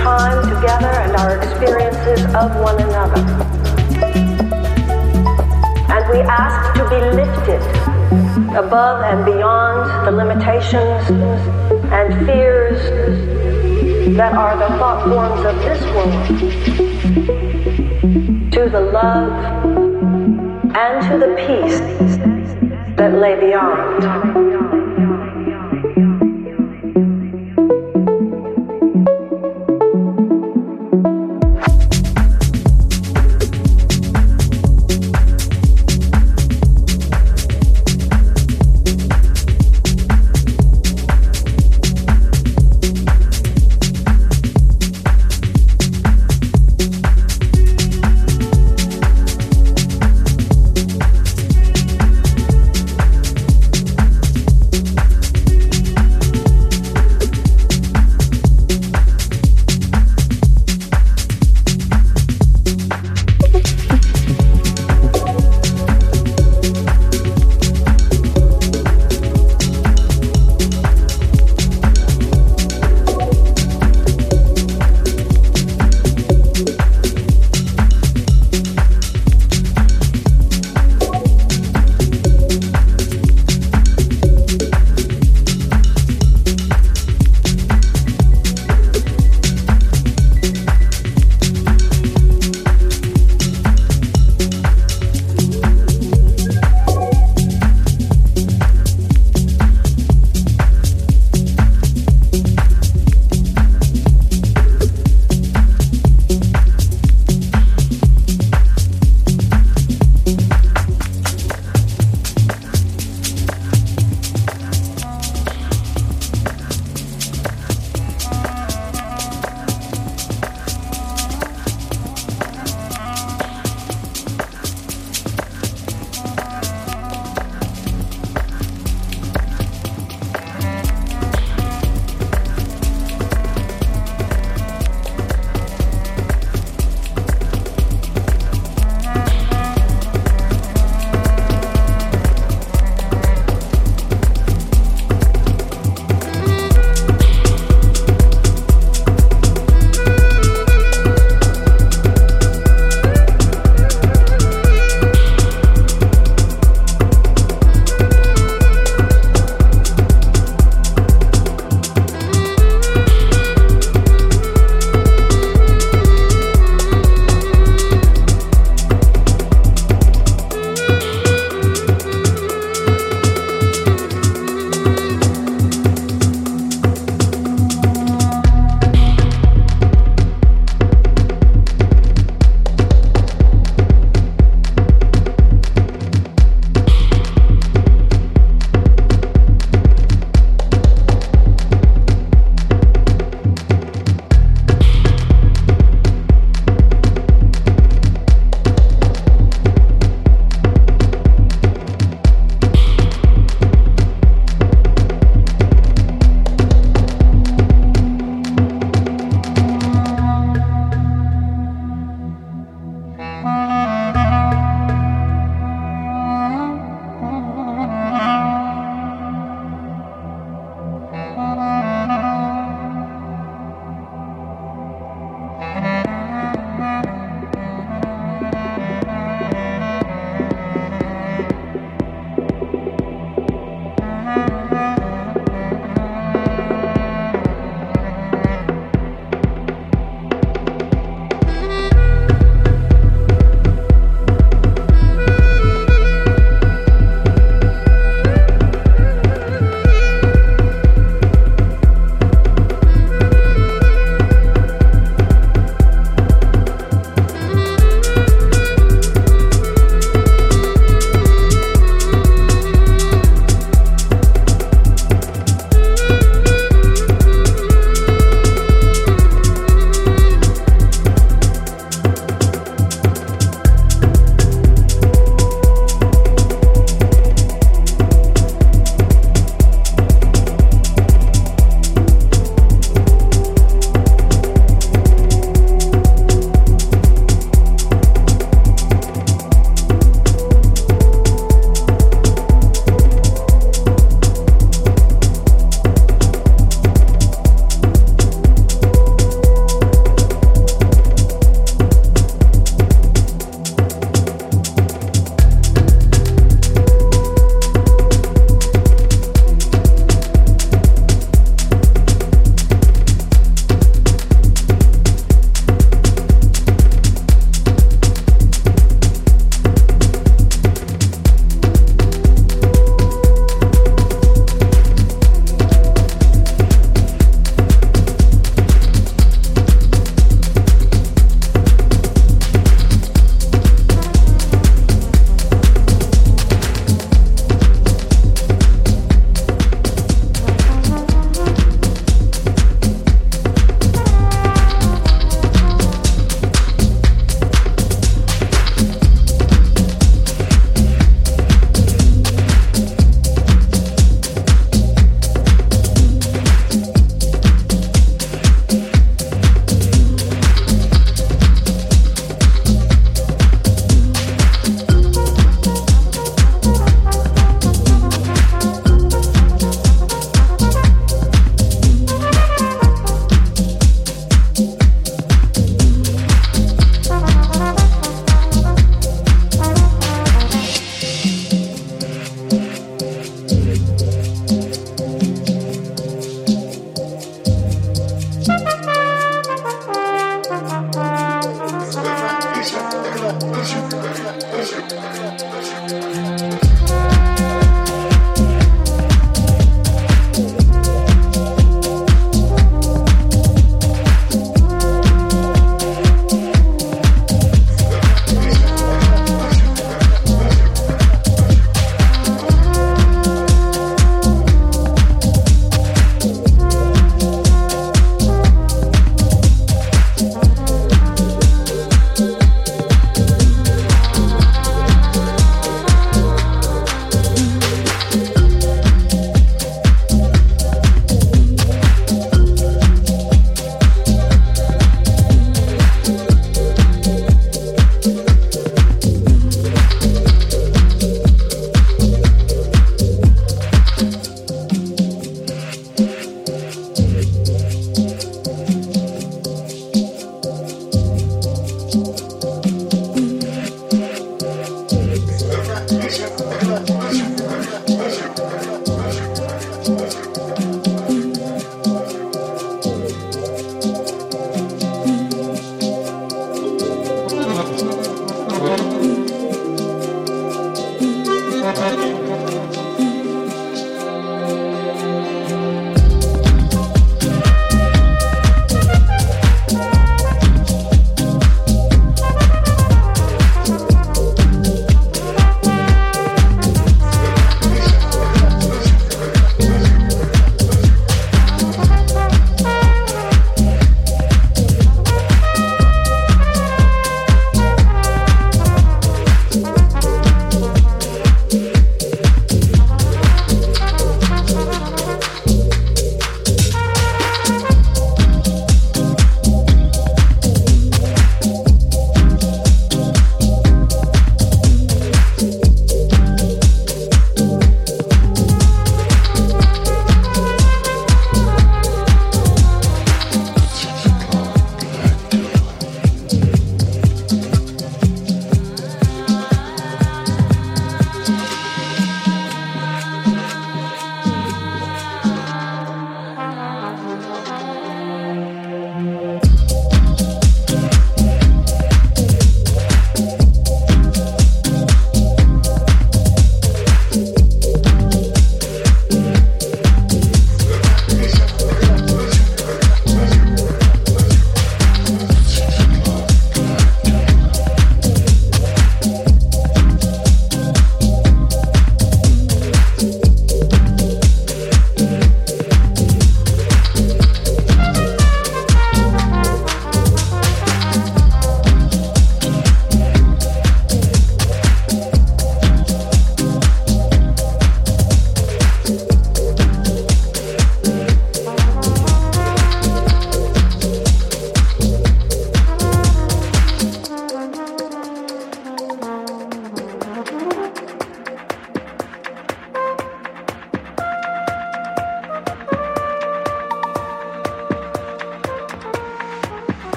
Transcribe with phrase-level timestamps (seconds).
[0.00, 3.20] time together and our experiences of one another.
[5.92, 7.60] And we ask to be lifted
[8.56, 11.10] above and beyond the limitations
[11.92, 12.80] and fears
[14.16, 16.26] that are the thought forms of this world
[18.52, 19.32] to the love
[20.74, 21.78] and to the peace
[22.96, 24.29] that lay beyond.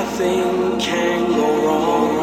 [0.00, 2.16] Nothing can go wrong.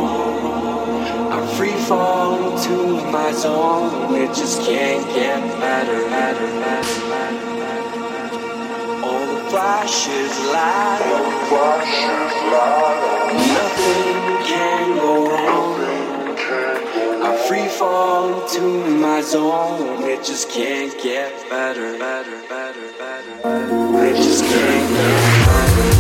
[1.32, 4.16] I free fall into my zone.
[4.16, 9.06] It just can't get better, better, better, better, better.
[9.06, 11.06] All the flashes light.
[13.60, 14.16] Nothing
[14.52, 15.78] can go wrong.
[17.30, 20.02] I free fall into my zone.
[20.02, 24.04] It just can't get better, better, better, better.
[24.04, 25.97] It just can't get better.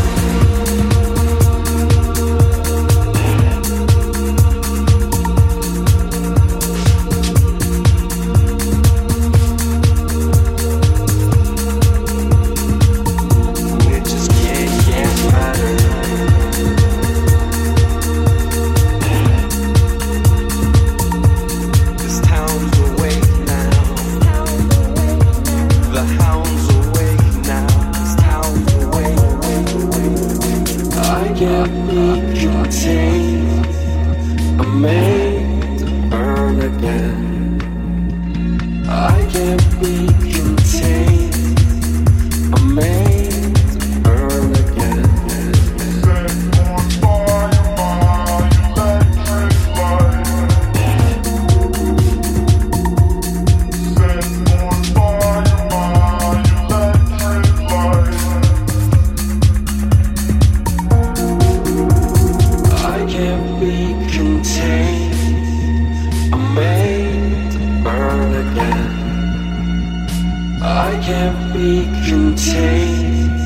[68.17, 68.79] Burn again.
[70.61, 73.37] I can't be contained.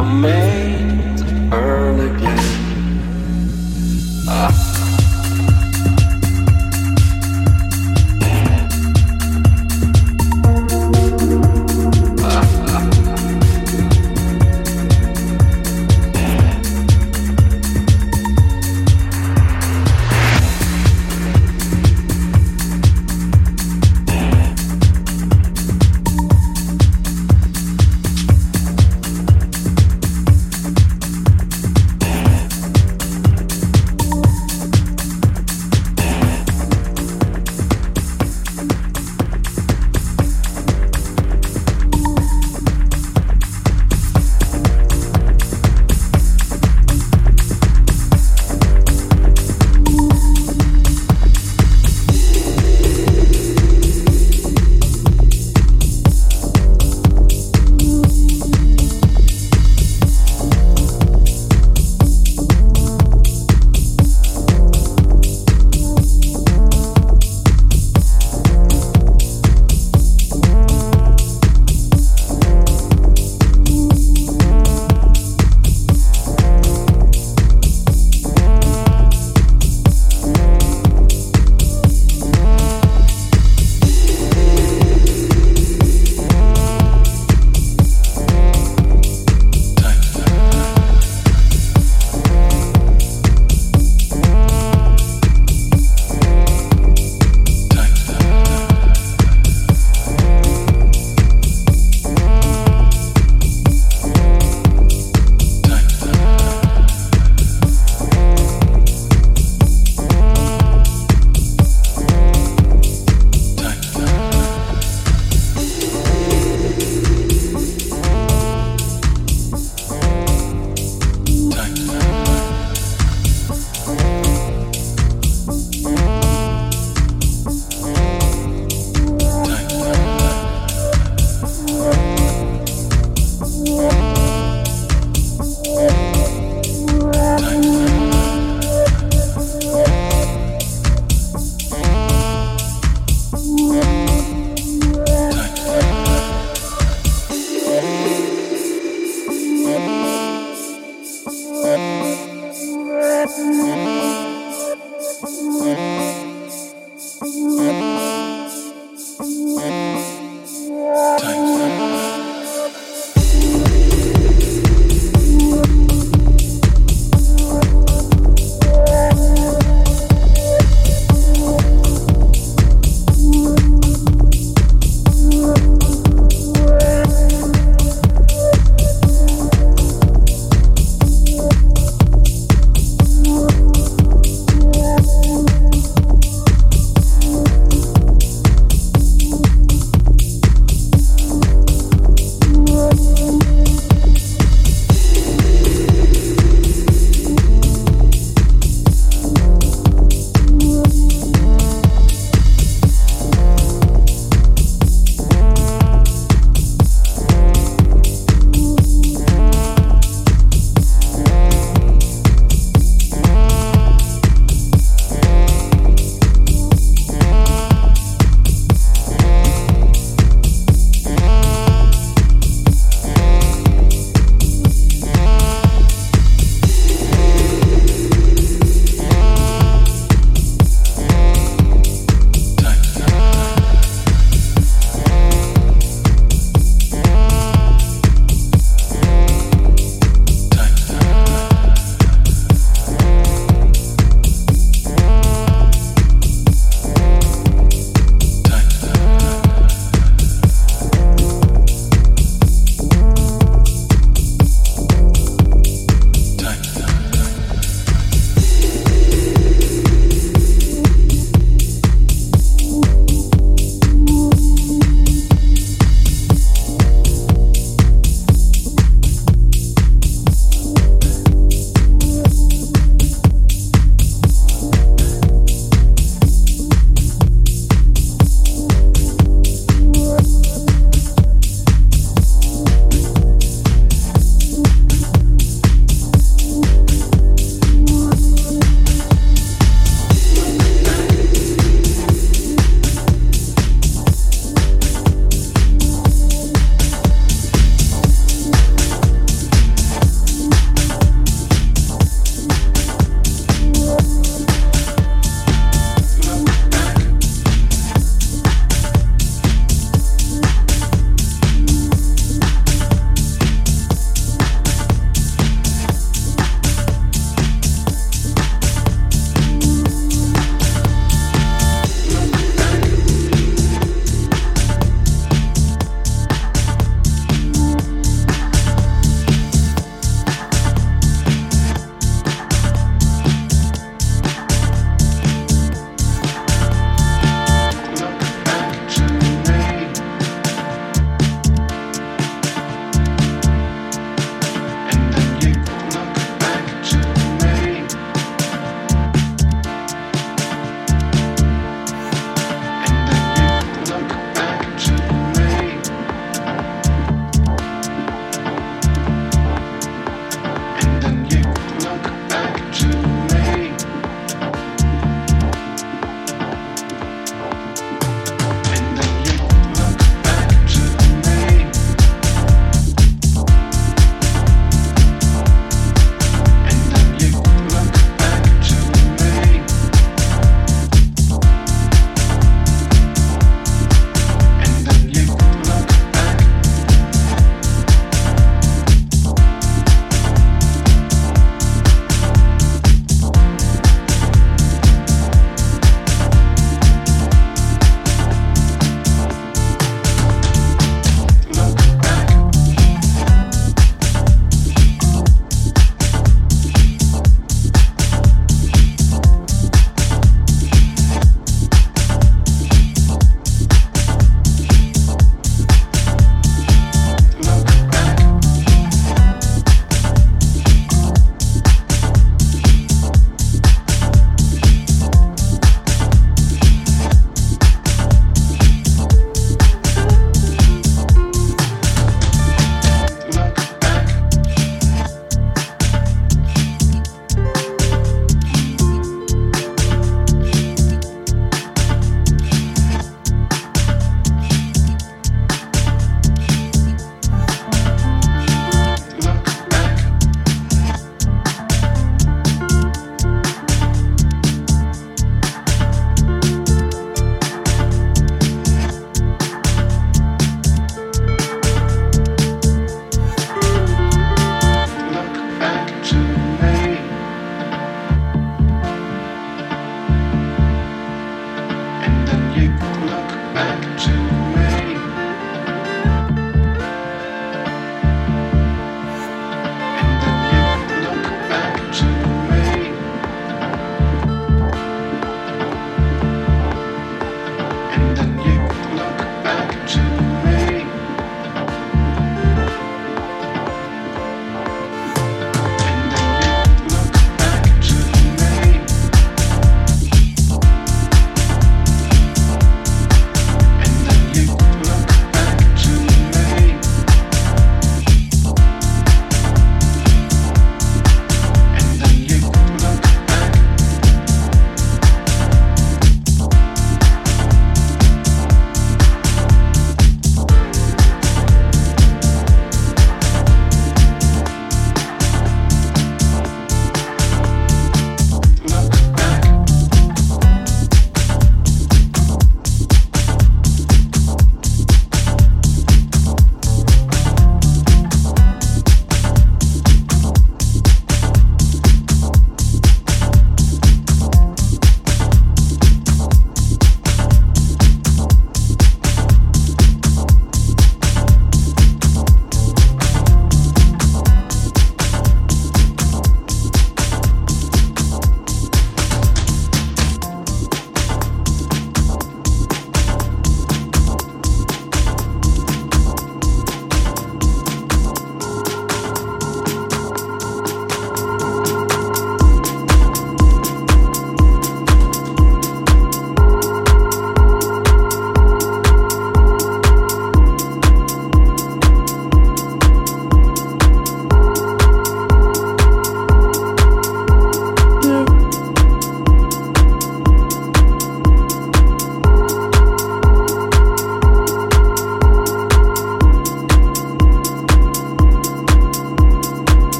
[0.00, 2.38] I'm made to burn again.
[4.28, 4.69] Ah.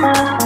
[0.00, 0.37] love.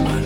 [0.00, 0.25] was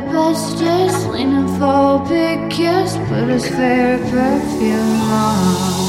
[0.00, 5.85] Bestest, leaning for a big kiss, put his favorite perfume on.